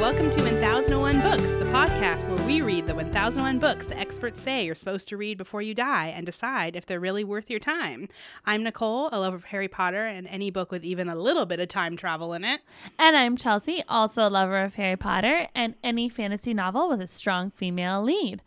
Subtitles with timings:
[0.00, 4.64] welcome to 1001 Books, the podcast where we read the 1001 books the experts say
[4.64, 8.08] you're supposed to read before you die and decide if they're really worth your time.
[8.46, 11.58] I'm Nicole, a lover of Harry Potter and any book with even a little bit
[11.58, 12.60] of time travel in it.
[12.96, 17.08] And I'm Chelsea, also a lover of Harry Potter and any fantasy novel with a
[17.08, 18.40] strong female lead.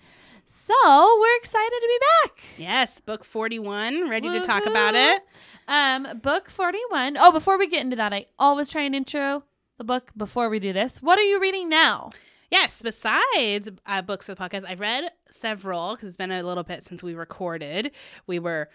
[0.45, 0.73] So
[1.19, 2.43] we're excited to be back.
[2.59, 5.21] Yes, book 41, ready to talk about it.
[5.67, 7.17] Um, book 41.
[7.17, 9.43] Oh, before we get into that, I always try and intro
[9.81, 11.01] the book before we do this.
[11.01, 12.11] What are you reading now?
[12.51, 16.63] Yes, besides uh, books for the podcast, I've read several because it's been a little
[16.63, 17.89] bit since we recorded.
[18.27, 18.69] We were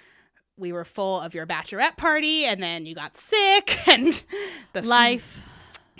[0.56, 4.20] we were full of your bachelorette party, and then you got sick, and
[4.73, 5.47] the Life.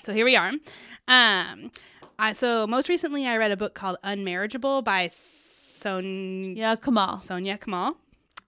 [0.03, 0.49] So here we are.
[1.07, 1.71] Um,
[2.19, 7.19] I, so most recently, I read a book called Unmarriageable by Soniah Kamal.
[7.19, 7.97] Soniah Kamal.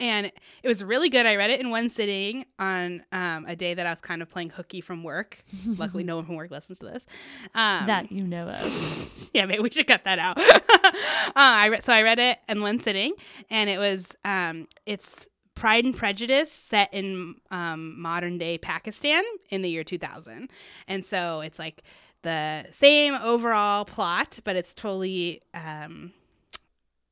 [0.01, 1.27] And it was really good.
[1.27, 4.29] I read it in one sitting on um, a day that I was kind of
[4.29, 5.45] playing hooky from work.
[5.67, 7.07] Luckily, no one from work listens to this.
[7.55, 9.31] Um, that you know of.
[9.35, 10.39] yeah, maybe we should cut that out.
[10.39, 13.13] uh, I re- so I read it in one sitting,
[13.51, 19.63] and it was um, it's Pride and Prejudice set in um, modern day Pakistan in
[19.63, 20.49] the year 2000,
[20.87, 21.83] and so it's like
[22.23, 25.43] the same overall plot, but it's totally.
[25.55, 26.13] Um,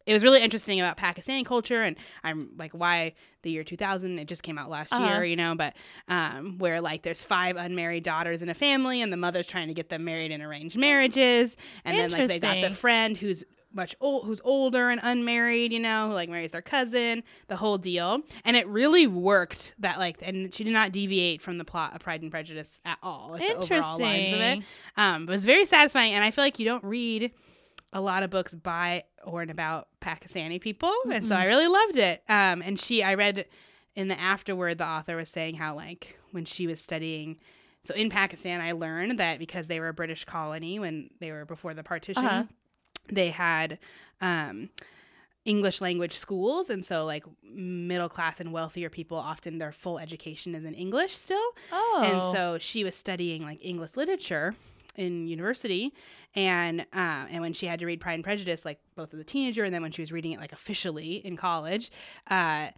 [0.06, 4.28] it was really interesting about Pakistani culture and I'm like why the year 2000 it
[4.28, 5.04] just came out last Uh-huh.
[5.04, 5.74] year you know but
[6.08, 9.74] um, where like there's five unmarried daughters in a family and the mother's trying to
[9.74, 13.94] get them married in arranged marriages and then like they got the friend who's much
[14.00, 18.20] old who's older and unmarried you know who like marries their cousin the whole deal
[18.44, 22.00] and it really worked that like and she did not deviate from the plot of
[22.00, 24.64] pride and prejudice at all like the overall lines of it Interesting.
[24.96, 27.32] um but it was very satisfying and i feel like you don't read
[27.92, 32.22] a lot of books by or about pakistani people and so i really loved it
[32.28, 33.46] um and she i read
[33.94, 37.38] in the afterword the author was saying how like when she was studying
[37.84, 41.44] so in pakistan i learned that because they were a british colony when they were
[41.44, 42.44] before the partition Uh-huh.
[43.10, 43.78] they had
[44.20, 44.68] um
[45.44, 50.56] English language schools and so like middle class and wealthier people often their full education
[50.56, 52.02] is in English still Oh.
[52.04, 54.56] and so she was studying like English literature
[54.96, 55.92] in university
[56.34, 59.24] and uh, and when she had to read Pride and Prejudice like both as a
[59.24, 61.90] teenager and then when she was reading it like officially in college
[62.30, 62.68] uh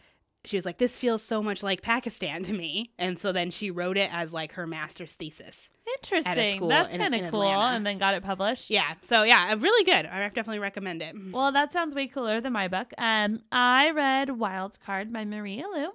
[0.45, 3.71] she was like this feels so much like Pakistan to me and so then she
[3.71, 5.71] wrote it as like her master's thesis
[6.05, 6.69] Interesting.
[6.69, 7.43] That's in- kind of cool.
[7.43, 7.75] Atlanta.
[7.77, 8.71] And then got it published.
[8.71, 12.53] yeah so yeah really good I definitely recommend it Well, that sounds way cooler than
[12.53, 12.93] my book.
[12.99, 15.89] Um, I read Wild Card by Maria Lu,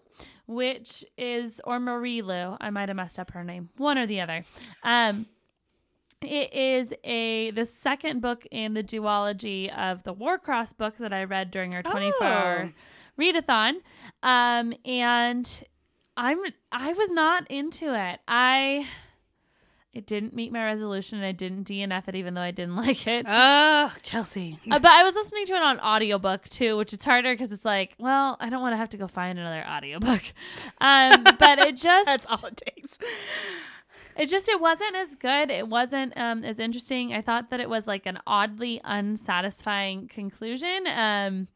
[0.45, 2.57] which is or Marie Lu.
[2.59, 4.45] I might have messed up her name, one or the other.
[4.83, 5.25] Um,
[6.25, 11.23] it is a the second book in the duology of the Warcross book that I
[11.23, 12.73] read during our 24 hour
[13.19, 13.75] readathon.
[14.21, 15.63] Um, and
[16.17, 16.39] I'm
[16.71, 18.19] I was not into it.
[18.27, 18.87] I
[19.93, 21.21] it didn't meet my resolution.
[21.21, 23.25] I didn't DNF it, even though I didn't like it.
[23.27, 27.33] oh Chelsea Uh, but I was listening to it on audiobook too, which is harder
[27.33, 30.21] because it's like, well, I don't want to have to go find another audiobook.
[30.81, 32.97] Um, but it just, that's all it takes
[34.17, 35.49] it just, it wasn't as good.
[35.49, 37.13] It wasn't um, as interesting.
[37.13, 40.85] I thought that it was like an oddly unsatisfying conclusion.
[40.87, 41.47] Um,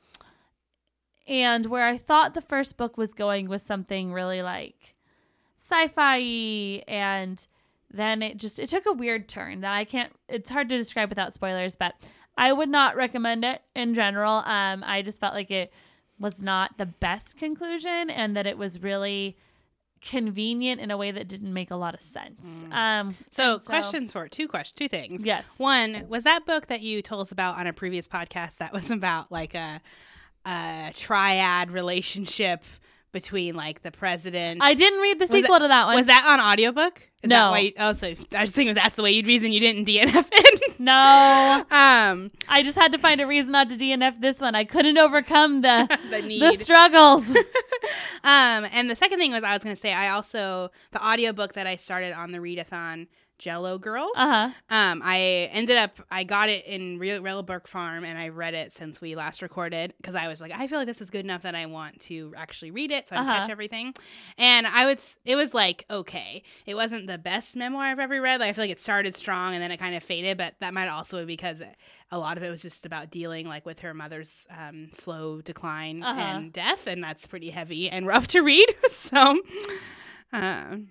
[1.27, 4.95] and where I thought the first book was going was something really like
[5.57, 7.45] sci-fi and
[7.93, 11.09] then it just it took a weird turn that I can't it's hard to describe
[11.09, 11.95] without spoilers, but
[12.37, 14.35] I would not recommend it in general.
[14.45, 15.73] Um I just felt like it
[16.19, 19.37] was not the best conclusion and that it was really
[20.01, 22.63] convenient in a way that didn't make a lot of sense.
[22.71, 25.25] Um So, and questions for two questions, two things.
[25.25, 25.45] Yes.
[25.57, 28.91] One was that book that you told us about on a previous podcast that was
[28.99, 29.81] about like a,
[30.45, 32.63] a triad relationship
[33.11, 34.61] between like the president.
[34.61, 35.95] I didn't read the Was sequel it- to that one.
[35.95, 36.97] was that on audiobook?
[37.23, 37.51] Is that No.
[37.51, 40.27] why you- oh, so I was thinking that's the way you'd reason you didn't DNF
[40.31, 40.66] it.
[40.79, 41.65] No.
[41.71, 44.55] um, I just had to find a reason not to DNF this one.
[44.55, 47.29] I couldn't overcome the the the struggles.
[48.23, 51.53] um, and the second thing was I was going to say I also the audiobook
[51.53, 53.07] that I started on the readathon
[53.39, 54.11] Jello Girls.
[54.15, 54.49] Uh-huh.
[54.69, 58.73] Um, I ended up I got it in Real Railbrook Farm and I read it
[58.73, 61.43] since we last recorded because I was like I feel like this is good enough
[61.43, 63.39] that I want to actually read it so I can Uh-huh.
[63.41, 63.93] catch everything.
[64.37, 68.39] And I would it was like okay, it wasn't the best memoir I've ever read.
[68.39, 70.73] Like I feel like it started strong and then it kind of faded, but that
[70.73, 71.61] might also be because
[72.09, 76.01] a lot of it was just about dealing like with her mother's um, slow decline
[76.03, 76.19] Uh-huh.
[76.19, 78.67] and death, and that's pretty heavy and rough to read.
[78.89, 79.41] so.
[80.33, 80.89] Um,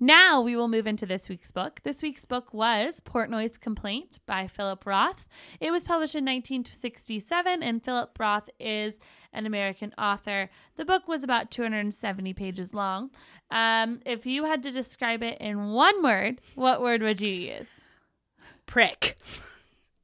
[0.00, 1.80] Now we will move into this week's book.
[1.82, 5.26] This week's book was Portnoy's Complaint by Philip Roth.
[5.60, 8.98] It was published in 1967, and Philip Roth is
[9.32, 10.50] an American author.
[10.76, 13.10] The book was about 270 pages long.
[13.50, 17.68] Um, if you had to describe it in one word, what word would you use?
[18.66, 19.16] prick.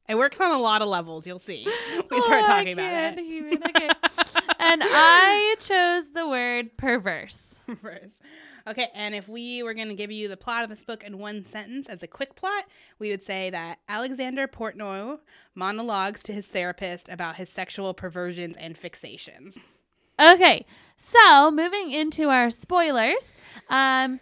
[0.06, 1.26] It works on a lot of levels.
[1.26, 1.67] You'll see.
[2.11, 3.20] We start Oh, talking about it.
[3.20, 3.88] even- okay.
[4.58, 7.55] and I chose the word perverse.
[7.81, 8.20] First.
[8.66, 11.19] Okay, and if we were going to give you the plot of this book in
[11.19, 12.64] one sentence as a quick plot,
[12.99, 15.19] we would say that Alexander Portnoy
[15.55, 19.58] monologues to his therapist about his sexual perversions and fixations.
[20.19, 20.64] Okay,
[20.96, 23.32] so moving into our spoilers.
[23.69, 24.20] Um,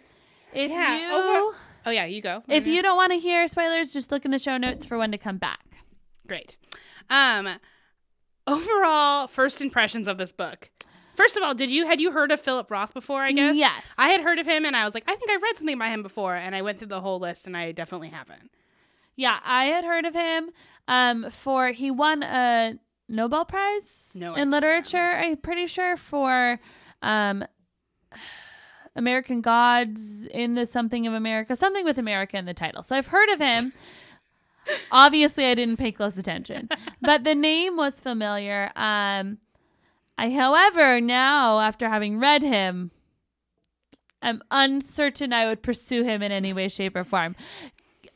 [0.53, 2.43] if Yeah, you over- Oh yeah, you go.
[2.49, 5.11] if you don't want to hear spoilers, just look in the show notes for when
[5.11, 5.59] to come back.
[6.27, 6.57] Great.
[7.09, 7.47] Um
[8.47, 10.69] overall first impressions of this book.
[11.15, 13.55] First of all, did you had you heard of Philip Roth before, I guess?
[13.55, 13.93] Yes.
[13.97, 15.89] I had heard of him and I was like, I think I've read something by
[15.89, 18.51] him before and I went through the whole list and I definitely haven't.
[19.15, 20.49] Yeah, I had heard of him.
[20.87, 22.77] Um, for he won a
[23.07, 25.11] Nobel Prize No in literature.
[25.11, 26.59] I'm pretty sure for
[27.01, 27.45] um,
[28.95, 32.83] American Gods in the something of America, something with America in the title.
[32.83, 33.73] So I've heard of him.
[34.91, 36.69] Obviously, I didn't pay close attention,
[37.01, 38.71] but the name was familiar.
[38.77, 39.37] Um,
[40.17, 42.91] I, however, now after having read him,
[44.21, 47.35] I'm uncertain I would pursue him in any way, shape, or form.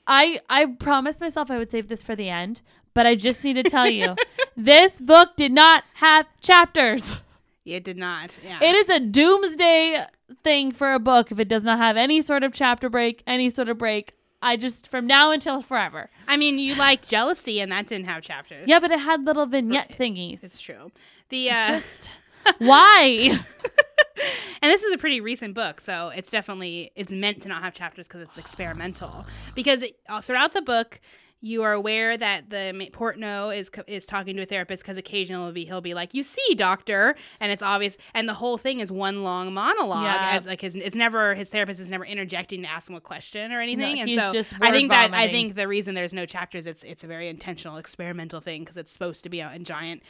[0.06, 2.62] I I promised myself I would save this for the end,
[2.94, 4.16] but I just need to tell you,
[4.58, 7.18] this book did not have chapters.
[7.66, 8.40] It did not.
[8.44, 8.60] Yeah.
[8.62, 10.06] It is a doomsday
[10.44, 13.50] thing for a book if it does not have any sort of chapter break, any
[13.50, 14.14] sort of break.
[14.42, 16.10] I just from now until forever.
[16.28, 18.68] I mean, you liked Jealousy and that didn't have chapters.
[18.68, 20.44] Yeah, but it had little vignette thingies.
[20.44, 20.92] It's true.
[21.30, 22.10] The uh just
[22.60, 23.40] why?
[24.62, 27.74] and this is a pretty recent book so it's definitely it's meant to not have
[27.74, 29.26] chapters because it's experimental
[29.56, 31.00] because it, uh, throughout the book
[31.40, 35.54] you are aware that the Portnoy is is talking to a therapist because occasionally he'll
[35.54, 38.92] be, he'll be like, "You see, doctor," and it's obvious, and the whole thing is
[38.92, 40.04] one long monologue.
[40.04, 40.30] Yeah.
[40.32, 43.52] As like his, it's never his therapist is never interjecting to ask him a question
[43.52, 46.26] or anything, and he's so just I think that I think the reason there's no
[46.26, 49.60] chapters it's it's a very intentional experimental thing because it's supposed to be a, a
[49.60, 50.02] giant,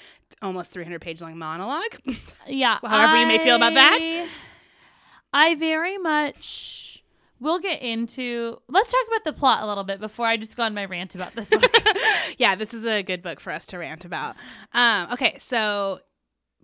[0.42, 1.98] almost 300 page long monologue.
[2.48, 2.80] yeah.
[2.84, 4.00] However you may feel about that.
[4.02, 4.28] I-
[5.34, 7.04] I very much
[7.40, 10.64] we'll get into let's talk about the plot a little bit before I just go
[10.64, 11.72] on my rant about this book.
[12.38, 14.36] yeah, this is a good book for us to rant about.
[14.74, 16.00] Um, okay, so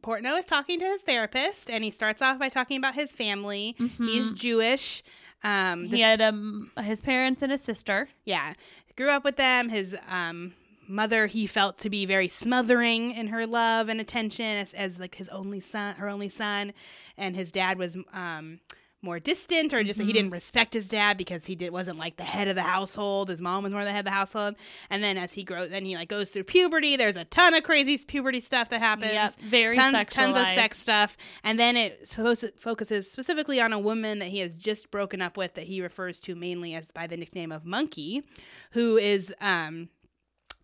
[0.02, 3.76] Portnoy is talking to his therapist, and he starts off by talking about his family.
[3.98, 5.04] He's Jewish.
[5.44, 8.10] Um, he had um his parents and his sister.
[8.26, 8.54] yeah,
[8.96, 9.70] grew up with them.
[9.70, 10.54] His um,
[10.88, 15.16] mother he felt to be very smothering in her love and attention as, as like
[15.16, 16.74] his only son, her only son,
[17.18, 18.60] and his dad was um,
[19.04, 22.16] more distant or just that he didn't respect his dad because he did wasn't like
[22.16, 23.30] the head of the household.
[23.30, 24.56] His mom was more the head of the household.
[24.90, 26.96] And then as he grows, then he like goes through puberty.
[26.96, 29.12] There's a ton of crazy puberty stuff that happens.
[29.12, 31.18] Yep, very tons, tons of sex stuff.
[31.44, 35.38] And then it supposed focuses specifically on a woman that he has just broken up
[35.38, 38.24] with that he refers to mainly as by the nickname of Monkey,
[38.72, 39.90] who is um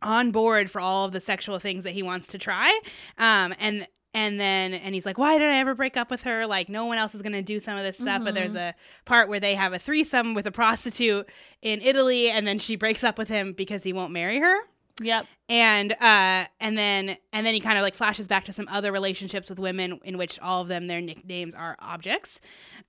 [0.02, 2.70] on board for all of the sexual things that he wants to try.
[3.18, 6.46] Um and and then and he's like, Why did I ever break up with her?
[6.48, 8.24] Like no one else is gonna do some of this stuff.
[8.24, 8.74] But there's a
[9.06, 11.28] part where they have a threesome with a prostitute
[11.62, 14.58] in Italy and then she breaks up with him because he won't marry her
[15.02, 15.28] Yep.
[15.48, 18.92] and uh and then and then he kind of like flashes back to some other
[18.92, 22.42] relationships with women in which all of them their nicknames are objects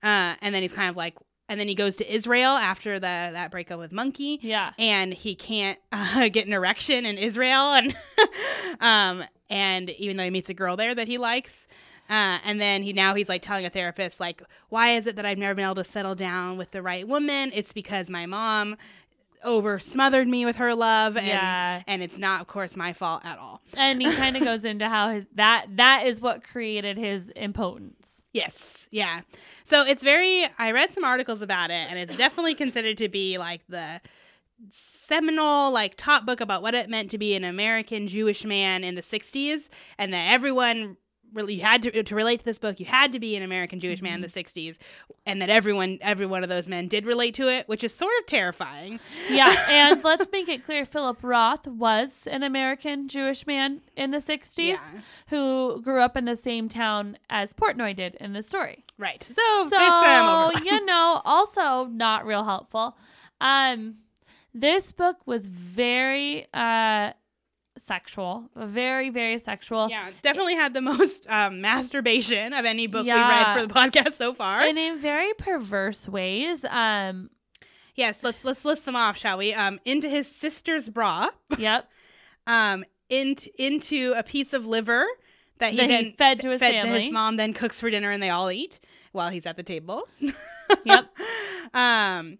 [0.03, 1.15] uh and then he's kind of like
[1.51, 4.71] and then he goes to Israel after the that breakup with Monkey Yeah.
[4.79, 7.93] and he can't uh, get an erection in Israel and
[8.79, 11.67] um and even though he meets a girl there that he likes
[12.09, 15.25] uh, and then he now he's like telling a therapist like why is it that
[15.25, 18.77] I've never been able to settle down with the right woman it's because my mom
[19.43, 21.81] over smothered me with her love and Yeah.
[21.87, 24.87] and it's not of course my fault at all And he kind of goes into
[24.87, 28.00] how his that that is what created his impotence.
[28.33, 29.21] Yes yeah.
[29.63, 33.37] So it's very i read some articles about it and it's definitely considered to be
[33.37, 34.01] like the
[34.69, 38.93] seminal like top book about what it meant to be an american jewish man in
[38.93, 40.97] the 60s and that everyone
[41.33, 43.79] really you had to to relate to this book you had to be an american
[43.79, 44.77] jewish man in the 60s
[45.25, 48.11] and that everyone every one of those men did relate to it which is sort
[48.19, 53.81] of terrifying Yeah, and let's make it clear Philip Roth was an American Jewish man
[53.95, 54.79] in the 60s Yeah.
[55.27, 58.83] who grew up in the same town as Portnoy did in the story.
[58.97, 60.65] right so, so, there's some overlap.
[60.65, 62.97] you know, also not real helpful.
[63.39, 63.95] Um
[64.53, 67.13] this book was very uh
[67.81, 69.89] sexual, very very sexual.
[69.89, 73.15] Yeah, definitely had the most um, masturbation of any book Yeah.
[73.17, 74.59] we've read for the podcast so far.
[74.61, 76.63] And in very perverse ways.
[76.65, 77.29] Um
[77.95, 79.53] yes, let's let's list them off, shall we?
[79.53, 81.89] Um, into his sister's bra, yep.
[82.47, 85.05] um, into into a piece of liver
[85.57, 87.01] that he That he then fed to his that family.
[87.01, 88.79] his mom then cooks for dinner and they all eat
[89.11, 90.07] while he's at the table.
[90.85, 91.05] Yep.
[91.73, 92.37] um,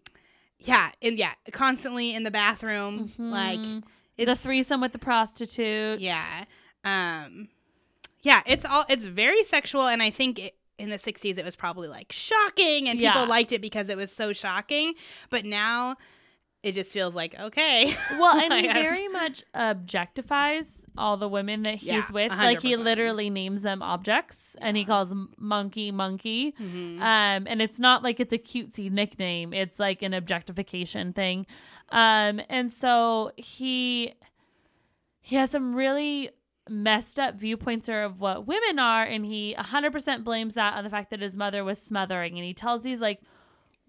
[0.60, 3.80] yeah, and yeah, constantly in the bathroom, like Mhm.
[3.80, 3.88] it's
[4.26, 6.00] the threesome with the prostitute.
[6.00, 6.46] Yeah.
[6.84, 7.50] Um
[8.22, 11.56] yeah, it's all it's very sexual and I think it, in the 60s it was
[11.56, 13.28] probably like shocking and people Yeah.
[13.28, 14.94] liked it because it was so shocking,
[15.30, 15.96] but now
[16.64, 17.94] it just feels like okay.
[18.20, 22.32] Well, and he Like, I- very much objectifies all the women that he's Yeah, with.
[22.32, 26.54] Like he literally names them objects, and he calls them monkey, monkey.
[26.60, 26.98] Mhm.
[27.00, 31.46] Um, and it's not like it's a cutesy nickname; it's like an objectification thing.
[31.90, 34.14] Um, and so he
[35.20, 36.30] he has some really
[36.70, 41.10] messed up viewpoints of what women are, and he 100% blames that on the fact
[41.10, 43.20] that his mother was smothering, and he tells these like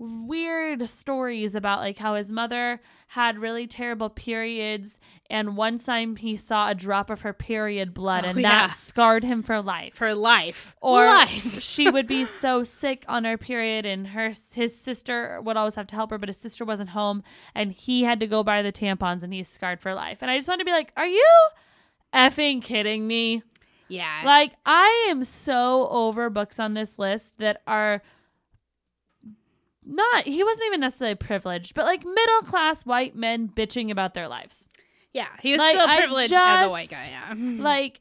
[0.02, 4.98] weird stories about like how his mother had really terrible periods
[5.30, 8.68] and one time he saw a drop of her period blood Oh, and yeah.
[8.68, 10.74] that scarred him for life For life.
[10.80, 11.60] or life.
[11.62, 15.86] she would be so sick on her period and her his sister would always have
[15.88, 17.22] to help her but his sister wasn't home
[17.54, 20.36] and he had to go buy the tampons and he's scarred for life and i
[20.36, 21.28] just want to be like are you
[22.12, 23.42] effing kidding me
[23.88, 24.22] Yeah.
[24.24, 28.02] like i am so over books on this list that are
[29.84, 34.28] not he wasn't even necessarily privileged but like middle class white men bitching about their
[34.28, 34.68] lives
[35.14, 37.34] yeah, he was like, still privileged as a white guy, yeah.
[37.36, 38.00] like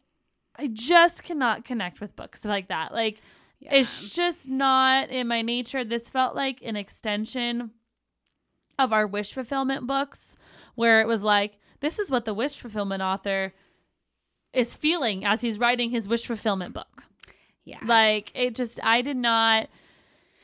[0.55, 3.19] i just cannot connect with books like that like
[3.61, 3.75] yeah.
[3.75, 5.83] it's just not in my nature.
[5.85, 7.71] This felt like an extension
[8.79, 10.35] of our wish fulfillment books,
[10.75, 13.53] where it was like, this is what the wish fulfillment author
[14.51, 17.05] is feeling as he's writing his wish fulfillment book.
[17.63, 17.79] yeah.
[17.85, 19.69] Like, it just, I did not.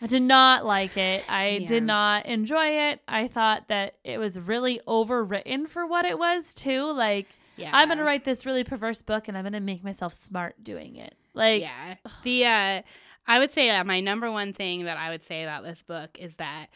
[0.01, 1.23] I did not like it.
[1.27, 1.67] I Yeah.
[1.67, 3.01] did not enjoy it.
[3.07, 6.91] I thought that it was really overwritten for what it was, too.
[6.91, 7.71] Like, yeah.
[7.73, 10.63] I'm going to write this really perverse book and I'm going to make myself smart
[10.63, 11.15] doing it.
[11.33, 11.95] Like, yeah.
[12.23, 12.81] The uh
[13.29, 16.17] I would say that my number one thing that I would say about this book
[16.19, 16.67] is that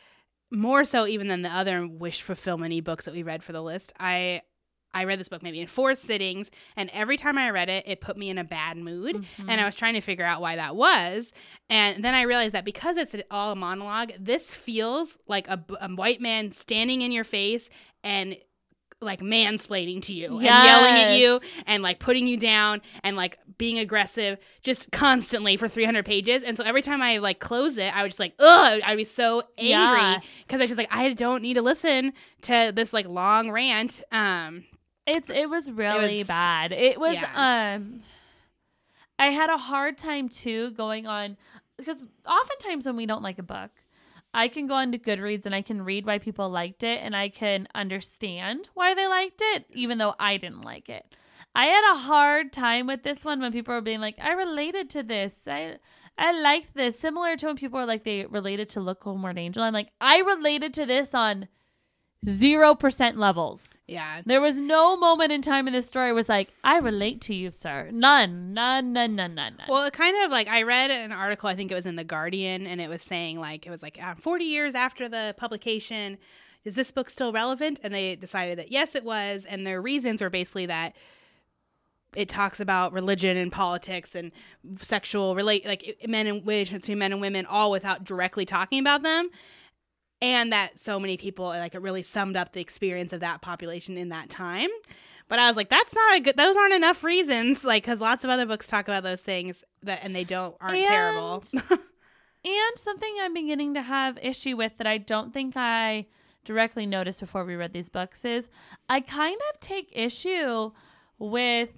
[0.51, 3.93] more so even than the other wish fulfillment books that we read for the list,
[3.99, 4.41] I
[4.93, 8.01] I read this book maybe in four sittings, and every time I read it, it
[8.01, 9.15] put me in a bad mood.
[9.17, 9.45] mhm.
[9.47, 11.31] And I was trying to figure out why that was.
[11.69, 15.57] And then I realized that because it's all a monologue, this feels like a
[15.95, 17.69] white man standing in your face
[18.03, 18.37] and
[19.03, 23.39] like mansplaining to you and yelling at you and like putting you down and like
[23.57, 26.43] being aggressive just constantly for 300 pages.
[26.43, 29.03] And so every time I like close it, I would just like, ugh, I'd be
[29.03, 33.49] so angry because I just like, I don't need to listen to this like long
[33.49, 34.03] rant.
[34.11, 34.65] Um,
[35.05, 36.71] It's it was really was- bad.
[36.71, 37.75] It was yeah.
[37.75, 38.01] um
[39.17, 41.37] I had a hard time too going on
[41.77, 43.71] because oftentimes when we don't like a book,
[44.33, 47.29] I can go onto Goodreads and I can read why people liked it and I
[47.29, 51.15] can understand why they liked it even though I didn't like it.
[51.53, 54.89] I had a hard time with this one when people were being like, I related
[54.91, 55.35] to this.
[55.47, 55.77] I
[56.17, 56.99] I liked this.
[56.99, 59.63] Similar to when people are like they related to Look Homeward Angel.
[59.63, 61.47] I'm like, I related to this on
[62.27, 63.79] zero percent levels.
[63.87, 64.21] yeah.
[64.25, 67.51] There was no moment in time in this story was like, I relate to you,
[67.51, 67.89] sir.
[67.91, 69.67] None, none, none, none, none, none.
[69.67, 72.03] Well, it kind of like I read an article, I think it was in The
[72.03, 76.17] Guardian, and it was saying like, it was like uh, 40 years after the publication,
[76.63, 77.79] is this book still relevant?
[77.83, 79.45] And they decided that yes, it was.
[79.45, 80.95] And their reasons were basically that
[82.15, 84.31] it talks about religion and politics and
[84.81, 89.01] sexual relate like men and relations between men and women all without directly talking about
[89.01, 89.29] them
[90.21, 93.97] and that so many people like it really summed up the experience of that population
[93.97, 94.69] in that time
[95.27, 98.23] but i was like that's not a good those aren't enough reasons like because lots
[98.23, 101.43] of other books talk about those things that and they don't aren't terrible
[102.43, 106.07] and something I'm beginning to have issue with that I don't think I
[106.43, 108.49] directly noticed before we read these books is
[108.89, 110.71] I kind of take issue
[111.19, 111.69] with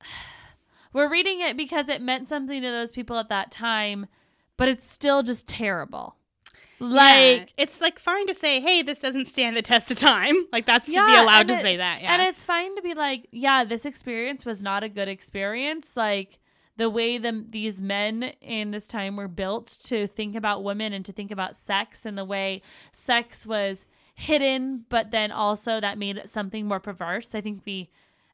[0.92, 4.06] we're reading it because it meant something to those people at that time,
[4.56, 6.16] but it's still just terrible.
[6.78, 7.44] Like Yeah.
[7.56, 10.86] it's like fine to say hey this doesn't stand the test of time like that's
[10.86, 13.64] should be allowed to it- say that yeah And it's fine to be like, yeah,
[13.64, 15.96] this experience was not a good experience.
[15.96, 16.38] Like
[16.76, 21.04] the way the, these men in this time were built to think about women and
[21.06, 22.60] to think about sex and the way
[22.92, 27.34] sex was hidden, but then also that made it something more perverse.
[27.34, 27.88] I think we,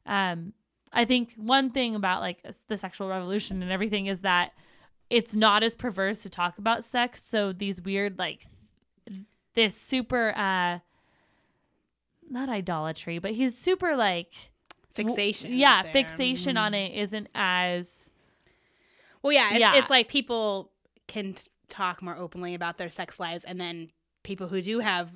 [0.05, 0.51] um,
[0.91, 4.51] I think one thing about like the sexual revolution and everything is that
[5.09, 7.21] it's not as perverse to talk about sex.
[7.23, 8.47] So these weird, like,
[9.53, 10.79] this super, uh,
[12.29, 14.33] not idolatry, but he's super like
[14.95, 18.09] fixation I'd yeah, or- fixation on it isn't as
[19.21, 19.75] Well, yeah, it's, Yeah.
[19.75, 20.71] it's like people
[21.07, 23.91] can t- talk more openly about their sex lives, and then
[24.23, 25.11] people who do have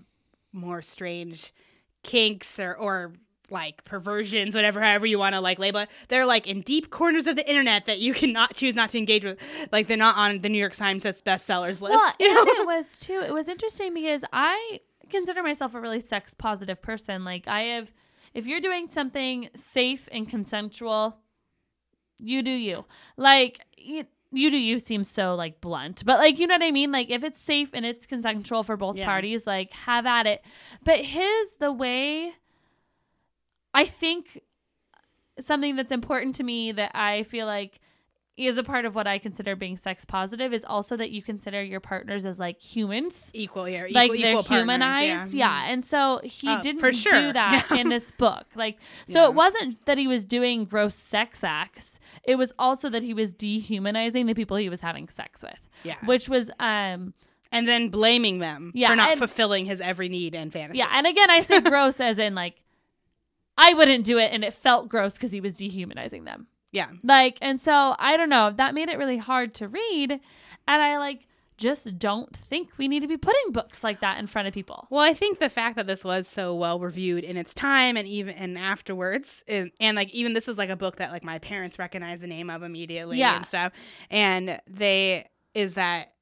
[0.53, 1.51] more strange
[2.03, 3.13] kinks or or
[3.49, 7.27] like perversions, whatever, however you want to like label it, they're like in deep corners
[7.27, 9.37] of the internet that you cannot choose not to engage with.
[9.71, 11.95] Like they're not on the New York Times bestsellers list.
[11.95, 12.43] well, you know?
[12.45, 13.21] it was too.
[13.25, 17.23] It was interesting because I consider myself a really sex positive person.
[17.23, 17.93] Like I have
[18.33, 21.17] if you're doing something safe and consensual,
[22.19, 22.85] you do you.
[23.15, 26.71] Like you, you do you seems so like blunt, but like you know what I
[26.71, 26.91] mean?
[26.91, 29.05] Like if it's safe and it's consensual for both Yeah.
[29.05, 30.43] parties, like have at it.
[30.83, 32.33] But his the way
[33.77, 34.41] I think
[35.39, 37.79] something that's important to me that I feel like
[38.37, 41.63] is a part of what I consider being sex positive is also that you consider
[41.63, 43.31] your partners as like humans.
[43.33, 43.85] Equal, yeah.
[43.87, 45.71] Equal, like they're partners, humanized, yeah.
[45.71, 47.11] And so he Oh, didn't sure.
[47.13, 47.77] do that Yeah.
[47.77, 48.45] in this book.
[48.55, 49.27] Like, so Yeah.
[49.29, 51.99] it wasn't that he was doing gross sex acts.
[52.23, 55.95] It was also that he was dehumanizing the people he was having sex with, Yeah.
[56.05, 57.15] which was um
[57.51, 60.77] and then blaming them Yeah, for not and- fulfilling his every need and fantasy.
[60.77, 60.89] yeah.
[60.91, 62.61] And again, I say gross as in like
[63.57, 66.47] I wouldn't do it, and it felt gross because he was dehumanizing them.
[66.71, 66.89] Yeah.
[67.03, 68.51] Like, and so I don't know.
[68.55, 70.11] That made it really hard to read.
[70.11, 70.21] And
[70.81, 71.25] I like
[71.57, 74.85] just don't think we need to be putting books like that in front of people.
[74.91, 78.07] Well, I think the fact that this was so well reviewed in its time and
[78.07, 81.39] even and afterwards, and, and like even this is like a book that like my
[81.39, 83.37] parents recognize the name of immediately Yeah.
[83.37, 83.71] and stuff,
[84.11, 86.13] and they is that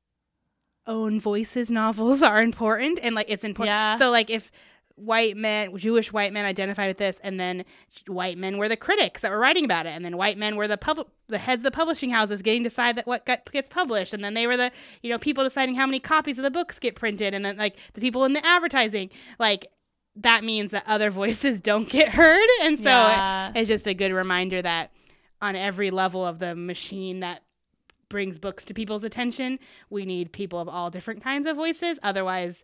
[0.88, 3.72] own voices novels are important and like it's important.
[3.72, 3.96] Yeah.
[3.96, 4.52] So like if
[4.96, 7.66] white men, Jewish white men identified with this, and then
[8.08, 10.68] white men were the critics that were writing about it, and then white men were
[10.68, 13.68] the pub- the heads of the publishing houses getting to decide that what got, gets
[13.68, 14.72] published, and then they were the
[15.04, 17.76] you know people deciding how many copies of the books get printed, and then like
[17.94, 19.10] the people in the advertising,
[19.40, 19.68] like
[20.16, 23.50] that means that other voices don't get heard, and so Yeah.
[23.50, 24.92] it, it's just a good reminder that
[25.42, 27.42] on every level of the machine that
[28.08, 29.60] brings books to people's attention,
[29.90, 32.00] we need people of all different kinds of voices.
[32.02, 32.64] Otherwise,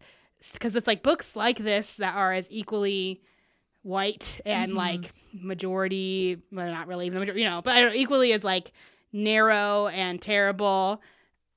[0.53, 3.21] because it's like books like this that are as equally
[3.83, 4.75] white and Mhm.
[4.75, 8.33] like majority, well, not really even the majority, you know, but I don't know, equally
[8.33, 8.71] as like
[9.13, 11.01] narrow and terrible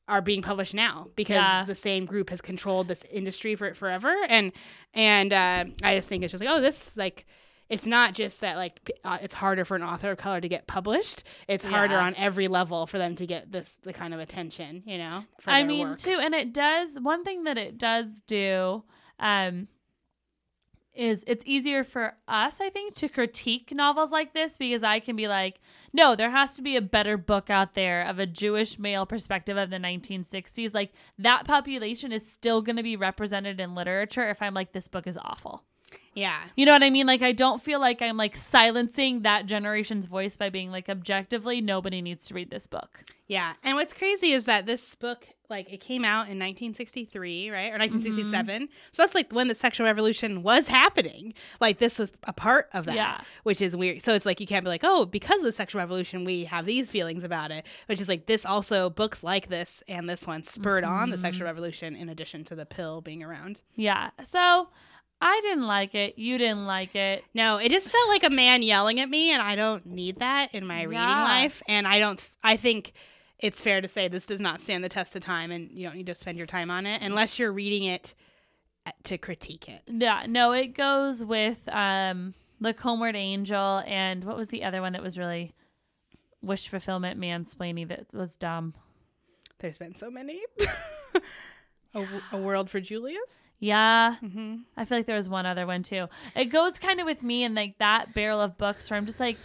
[0.06, 1.64] are being published now because Yeah.
[1.64, 4.52] the same group has controlled this industry for forever and
[4.92, 7.26] and uh, I just think it's just like oh this like
[7.74, 10.66] it's not just that like uh, it's harder for an author of color to get
[10.66, 14.82] published it's harder on every level for them to get this the kind of attention
[14.86, 15.98] you know I mean, work.
[15.98, 18.84] too, and it does one thing that it does do
[19.18, 19.68] um,
[20.94, 25.16] is it's easier for us, I think, to critique novels like this because I can
[25.16, 25.60] be like,
[25.92, 29.56] no, there has to be a better book out there of a Jewish male perspective
[29.56, 30.72] of the 1960s.
[30.72, 34.88] Like that population is still going to be represented in literature if I'm like, this
[34.88, 35.64] book is awful.
[36.14, 37.06] Yeah You know what I mean?
[37.06, 41.60] Like I don't feel like I'm like silencing that generation's voice by being like objectively
[41.60, 43.04] nobody needs to read this book.
[43.26, 43.54] Yeah.
[43.62, 47.72] And what's crazy is that this book, like, it came out in 1963, right?
[47.72, 48.62] Or 1967.
[48.62, 48.72] Mm-hmm.
[48.92, 51.32] So that's like when the sexual revolution was happening.
[51.60, 53.20] Like, this was a part of that, Yeah.
[53.44, 54.02] which is weird.
[54.02, 56.66] So it's like, you can't be like, oh, because of the sexual revolution, we have
[56.66, 57.66] these feelings about it.
[57.86, 61.40] Which is like, this also, books like this and this one spurred on the sexual
[61.40, 61.46] mm-hmm.
[61.46, 63.62] revolution in addition to the pill being around.
[63.74, 64.10] Yeah.
[64.22, 64.68] So
[65.26, 66.18] I didn't like it.
[66.18, 67.24] You didn't like it.
[67.32, 70.54] No, it just felt like a man yelling at me, and I don't need that
[70.54, 71.62] in my reading life.
[71.66, 72.92] And I don't, I think
[73.38, 75.96] it's fair to say this does not stand the test of time, and you don't
[75.96, 78.14] need to spend your time on it unless you're reading it
[78.84, 79.80] uh, to critique it.
[79.86, 80.26] Yeah.
[80.28, 85.02] No, it goes with um Look Homeward Angel and what was the other one that
[85.02, 85.54] was really
[86.42, 88.74] wish fulfillment mansplaining that was dumb?
[89.58, 90.42] There's been so many.
[92.32, 93.43] A world for Julius.
[93.60, 94.16] Yeah.
[94.22, 94.56] Mm-hmm.
[94.76, 96.08] I feel like there was one other one too.
[96.34, 99.20] It goes kind of with me and like that barrel of books where I'm just
[99.20, 99.36] like,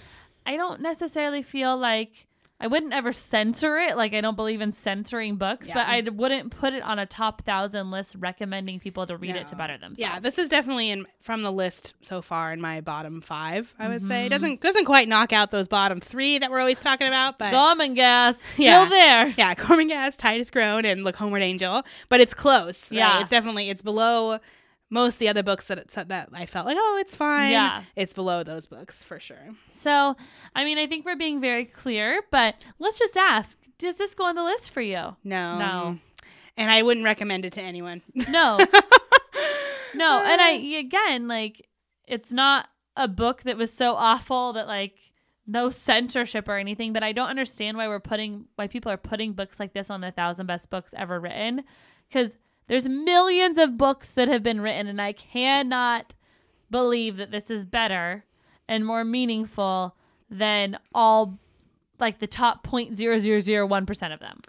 [0.45, 2.27] I don't necessarily feel like
[2.61, 3.95] I wouldn't ever censor it.
[3.95, 7.43] Like I don't believe in censoring books, but I wouldn't put it on a top
[7.45, 9.99] thousand list recommending people to read it to better themselves.
[9.99, 13.73] Yeah, this is definitely in from the list so far in my bottom five.
[13.79, 16.81] I would say it doesn't doesn't quite knock out those bottom three that we're always
[16.81, 18.89] talking about, but Gormenghast still Yeah.
[18.89, 19.33] there.
[19.37, 21.83] Yeah, Gormenghast, Titus Groan, and Look Homeward Angel.
[22.09, 22.91] But it's close.
[22.91, 22.97] right?
[22.97, 23.21] Yeah.
[23.21, 24.39] It's definitely it's below
[24.89, 27.51] most of the other books that it's, that I felt like, oh, it's fine.
[27.51, 27.83] Yeah.
[27.95, 29.53] It's below those books for sure.
[29.71, 30.15] So,
[30.55, 34.25] I mean, I think we're being very clear, but let's just ask: Does this go
[34.25, 35.15] on the list for you?
[35.23, 35.57] No.
[35.57, 35.99] No.
[36.57, 38.01] And I wouldn't recommend it to anyone.
[38.13, 38.57] No,
[39.95, 40.23] no.
[40.25, 41.67] And I again, like,
[42.05, 44.95] it's not a book that was so awful that like
[45.47, 46.91] no censorship or anything.
[46.91, 50.01] But I don't understand why we're putting why people are putting books like this on
[50.01, 51.63] the thousand best books ever written,
[52.09, 52.37] because
[52.69, 56.15] there's millions of books that have been written, and I cannot
[56.71, 58.23] believe that this is better
[58.67, 59.95] and more meaningful
[60.29, 61.37] than all
[61.99, 64.39] like the top 0.0001% of them.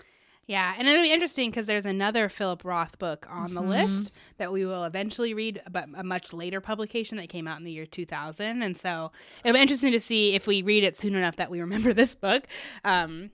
[0.46, 3.68] Yeah, and it'll be interesting because there's another Philip Roth book on the Mhm.
[3.68, 7.64] list that we will eventually read, but a much later publication that came out in
[7.64, 8.60] the year 2000.
[8.62, 9.12] And so
[9.44, 12.16] it'll be interesting to see if we read it soon enough that we remember this
[12.16, 12.48] book.
[12.84, 13.30] Um,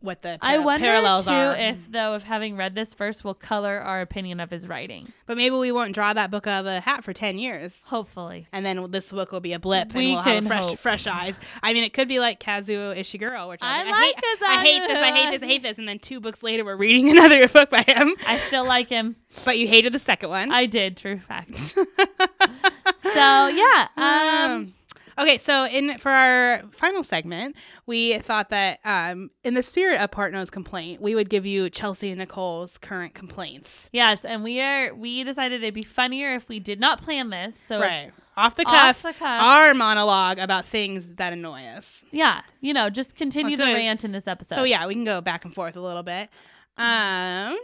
[0.00, 1.56] what the I wonder parallels too are.
[1.56, 5.12] if though if having read this first will color our opinion of his writing.
[5.26, 7.82] but maybe we won't draw that book out of the hat for ten years.
[7.86, 8.46] Hopefully.
[8.52, 10.78] And then this book will be a blip, We and we'll have fresh, hope.
[10.78, 11.40] fresh eyes.
[11.62, 14.62] I mean, it could be like Kazuo Ishiguro, which I, I like I hate, I
[14.62, 17.10] hate this, I hate this, I hate this, and then two books later, we're reading
[17.16, 18.14] another book by him.
[18.26, 19.16] I still like him.
[19.44, 20.50] But you hated the second one.
[20.52, 21.56] I did, true fact.
[22.96, 23.88] so yeah.
[23.96, 24.74] Um Um,
[25.18, 30.10] okay, so in for our final segment, we thought that um, in the spirit of
[30.10, 33.88] Portnoy's complaint, we would give you Chelsea and Nicole's current complaints.
[33.92, 37.58] yes, and we are we decided it'd be funnier if we did not plan this.
[37.58, 38.12] So it's right.
[38.36, 39.42] Off the cuff, off the cuff.
[39.42, 42.04] our monologue about things that annoy us.
[42.12, 44.54] yeah, you know, just continue Oh, so- the rant in this episode.
[44.54, 46.28] So yeah, we can go back and forth a little bit.
[46.76, 47.58] Um,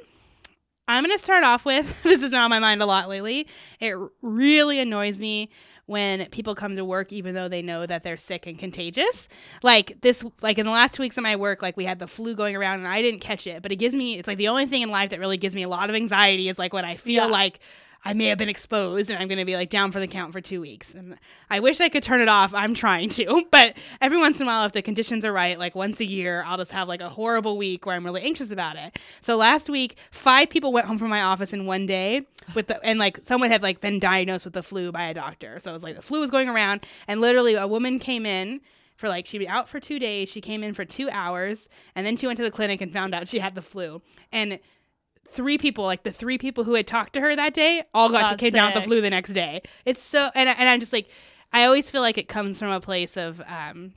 [0.89, 3.47] I'm gonna start off with this has been on my mind a lot lately.
[3.81, 5.49] It really annoys me
[5.87, 9.29] when people come to work even though they know that they're sick and contagious.
[9.63, 12.07] Like this, like in the last two weeks of my work, like we had the
[12.07, 14.19] flu going around and I didn't catch it, but it gives me.
[14.19, 16.49] It's like the only thing in life that really gives me a lot of anxiety
[16.49, 17.31] is like when I feel Yeah.
[17.31, 17.61] like.
[18.05, 20.33] I may have been exposed and I'm going to be like down for the count
[20.33, 20.93] for two weeks.
[20.93, 22.53] And I wish I could turn it off.
[22.53, 23.45] I'm trying to.
[23.55, 26.43] But every once in a while, if the conditions are right, like once a year,
[26.45, 28.99] I'll just have like a horrible week where I'm really anxious about it.
[29.21, 32.23] So last week, five people went home from my office in one day
[32.55, 35.61] with the, and like someone had like been diagnosed with the flu by a doctor.
[35.61, 38.61] So it was like the flu was going around and literally a woman came in
[38.97, 40.29] for like she'd be out for two days.
[40.29, 43.15] She came in for two hours and then she went to the clinic and found
[43.15, 44.03] out she had the flu.
[44.33, 44.59] And
[45.35, 48.23] three people, like the three people who had talked to her that day, all got,
[48.23, 49.63] to Got came down with the flu the next day.
[49.85, 51.09] It's so, and, and I'm just like,
[51.53, 53.93] I always feel like it comes from a place of, um,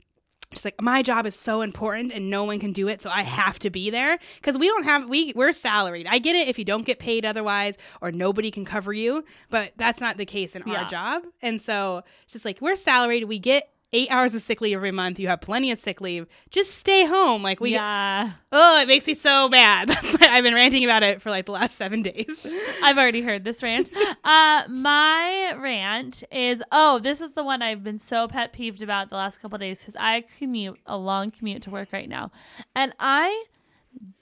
[0.52, 3.20] just like my job is so important and no one can do it so i
[3.22, 6.58] have to be there because we don't have we we're salaried i get it if
[6.58, 10.56] you don't get paid otherwise or nobody can cover you but that's not the case
[10.56, 10.84] in Yeah.
[10.84, 14.60] our job and so it's just like we're salaried we get eight hours of sick
[14.60, 15.18] leave every month.
[15.18, 16.26] You have plenty of sick leave.
[16.50, 17.42] Just stay home.
[17.42, 19.90] Like we yeah, oh it makes me so mad.
[20.20, 22.46] I've been ranting about it for like the last seven days.
[22.82, 23.90] I've already heard this rant.
[24.24, 29.10] Uh, my rant is oh, this is the one I've been so pet peeved about
[29.10, 32.30] the last couple of days because I commute a long commute to work right now,
[32.74, 33.44] and I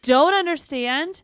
[0.03, 1.23] don't understand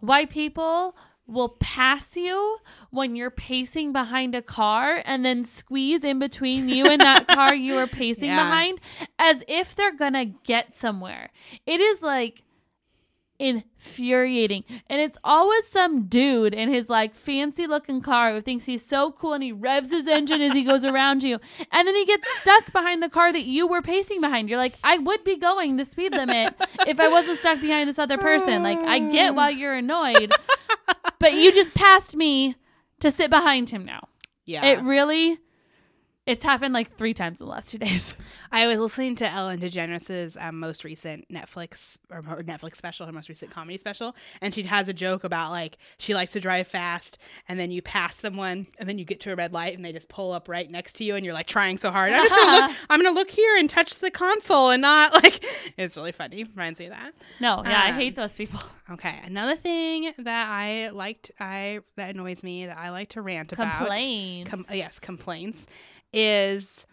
[0.00, 0.96] why people
[1.26, 2.58] will pass you
[2.90, 7.54] when you're pacing behind a car and then squeeze in between you and that car
[7.54, 8.42] you were pacing Yeah.
[8.44, 8.78] behind
[9.18, 11.30] as if they're gonna get somewhere.
[11.66, 12.42] It is like
[13.38, 14.64] infuriating.
[14.88, 19.10] And it's always some dude in his like fancy looking car who thinks he's so
[19.12, 21.38] cool and he revs his engine as he goes around you.
[21.72, 24.48] And then he gets stuck behind the car that you were pacing behind.
[24.48, 26.54] You're like, I would be going the speed limit
[26.86, 28.62] if I wasn't stuck behind this other person.
[28.62, 30.32] Like, I get why you're annoyed,
[31.24, 32.54] but you just passed me
[33.00, 34.08] to sit behind him now.
[34.44, 35.38] yeah It really.
[36.26, 38.14] It's happened like three times in the last two days.
[38.52, 43.12] I was listening to Ellen DeGeneres' um, most recent Netflix or her Netflix special, her
[43.12, 46.66] most recent comedy special, and she has a joke about like she likes to drive
[46.66, 49.84] fast, and then you pass someone, and then you get to a red light, and
[49.84, 52.10] they just pull up right next to you, and you're like trying so hard.
[52.12, 52.76] I'm just gonna look.
[52.88, 55.44] I'm gonna look here and touch the console, and not like.
[55.76, 56.44] It's really funny.
[56.44, 57.12] Reminds me of that.
[57.38, 58.60] No, yeah, I Um, hate those people.
[58.90, 63.52] Okay, another thing that I liked, I that annoys me that I like to rant
[63.52, 63.76] about.
[63.78, 64.50] Complaints.
[64.50, 65.66] Com- yes, complaints
[66.14, 66.86] is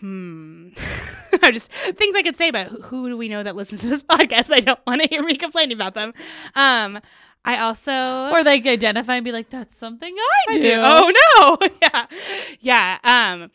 [0.00, 0.68] hmm.
[1.42, 3.88] I just things I could say, but who, who do we know that listens to
[3.88, 4.52] this podcast?
[4.52, 6.14] I don't want to hear me complaining about them.
[6.54, 7.00] Um,
[7.44, 10.62] I also Or like identify and be like, that's something I, I do.
[10.62, 10.76] do.
[10.80, 12.06] Oh no, yeah,
[12.60, 12.98] yeah.
[13.04, 13.50] Um,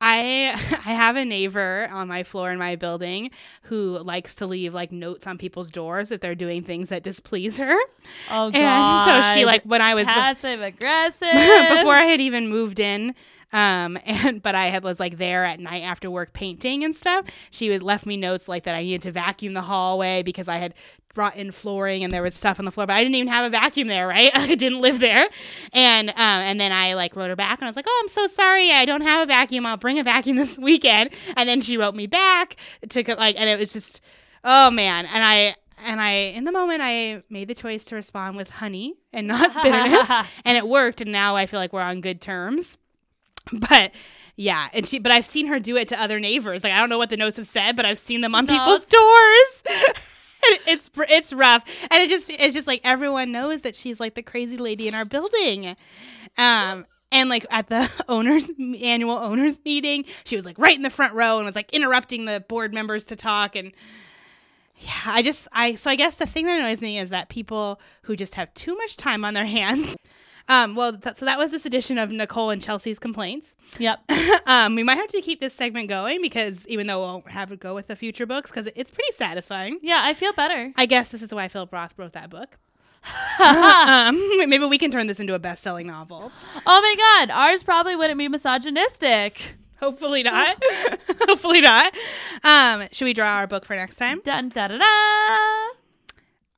[0.00, 0.52] I
[0.86, 3.30] I have a neighbor on my floor in my building
[3.62, 7.58] who likes to leave like notes on people's doors if they're doing things that displease
[7.58, 7.76] her.
[8.30, 8.54] Oh, God.
[8.54, 11.32] And so she like when I was passive aggressive.
[11.32, 13.14] before I had even moved in.
[13.52, 17.26] Um and but I had was like there at night after work painting and stuff.
[17.50, 20.58] She was left me notes like that I needed to vacuum the hallway because I
[20.58, 20.74] had
[21.14, 23.44] brought in flooring and there was stuff on the floor, but I didn't even have
[23.44, 24.30] a vacuum there, right?
[24.34, 25.28] I didn't live there.
[25.72, 28.08] And um and then I like wrote her back and I was like, "Oh, I'm
[28.08, 28.70] so sorry.
[28.70, 29.66] I don't have a vacuum.
[29.66, 32.56] I'll bring a vacuum this weekend." And then she wrote me back
[32.88, 34.00] to co- like and it was just
[34.44, 35.06] oh man.
[35.06, 38.94] And I and I in the moment I made the choice to respond with honey
[39.12, 40.10] and not bitterness
[40.44, 42.76] and it worked and now I feel like we're on good terms.
[43.68, 43.92] But
[44.36, 46.62] yeah, and she but I've seen her do it to other neighbors.
[46.62, 48.84] Like I don't know what the notes have said, but I've seen them on people's
[48.84, 49.62] doors.
[49.66, 51.64] And it's it's rough.
[51.90, 54.94] And it just it's just like everyone knows that she's like the crazy lady in
[54.94, 55.76] our building.
[56.36, 60.90] Um and like at the owners annual owners meeting, she was like right in the
[60.90, 63.72] front row and was like interrupting the board members to talk and
[64.76, 67.80] yeah, I just I so I guess the thing that annoys me is that people
[68.02, 69.96] who just have too much time on their hands
[70.48, 73.54] Um, well, so that was this edition of Nicole and Chelsea's complaints.
[73.78, 74.00] Yep.
[74.46, 77.60] um, we might have to keep this segment going because even though we'll have it
[77.60, 79.78] go with the future books because it's pretty satisfying.
[79.82, 80.72] Yeah, I feel better.
[80.76, 82.58] I guess this is why Philip Roth wrote that book.
[83.40, 86.32] um, maybe we can turn this into a best-selling novel.
[86.66, 89.56] Oh my god, ours probably wouldn't be misogynistic.
[89.80, 90.62] Hopefully not.
[91.20, 91.94] Hopefully not.
[92.42, 94.20] Um, should we draw our book for next time?
[94.24, 95.77] Dun da da da.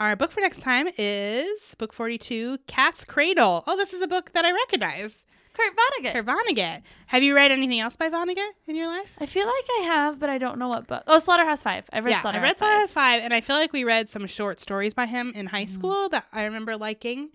[0.01, 3.65] Our book for next time is book 42, Cat's Cradle.
[3.67, 5.27] Oh, this is a book that I recognize.
[5.53, 6.13] Kurt Vonnegut.
[6.15, 6.81] Kurt Vonnegut.
[7.09, 9.13] Have you read anything else by Vonnegut in your life?
[9.21, 11.03] I feel like I have, but I don't know what book.
[11.07, 11.85] Oh, Slaughterhouse Five.
[11.93, 12.59] I've read yeah, I Slaughterhouse read Five.
[12.69, 15.67] Slaughterhouse Five, and I feel like we read some short stories by him in high
[15.67, 17.29] school that I remember liking.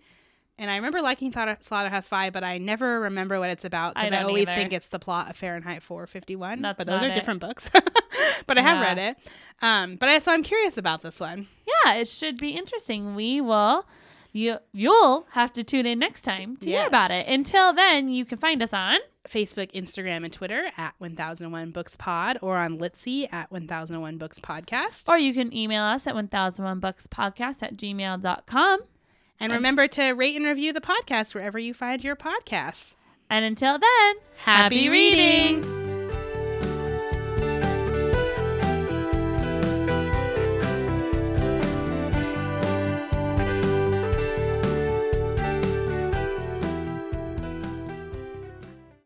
[0.58, 4.08] And I remember liking Slaughter- Slaughterhouse Five, but I never remember what it's about because
[4.08, 4.56] I, don't always either.
[4.56, 6.62] think it's the plot of Fahrenheit 451.
[6.62, 7.14] That's but those are it.
[7.14, 7.70] different books.
[8.46, 8.82] but I have Yeah.
[8.82, 9.16] read it.
[9.62, 11.46] Um, but I, so I'm curious about this one.
[11.86, 13.14] Yeah, it should be interesting.
[13.14, 13.86] We will.
[14.32, 17.26] You you'll have to tune in next time to hear about it.
[17.26, 22.38] Until then, you can find us on Facebook, Instagram, and Twitter at 1001 Books Pod
[22.42, 25.08] or on Litsy at 1001 Books Podcast.
[25.08, 28.80] or you can email us at 1001bookspodcast at gmail.com.
[29.40, 32.94] And remember to rate and review the podcast wherever you find your podcasts.
[33.30, 35.85] And until then, Happy reading.